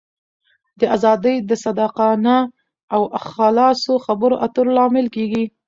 [0.79, 2.37] دا آزادي د صادقانه
[2.93, 3.01] او
[3.33, 5.43] خلاصو خبرو اترو لامل کېږي.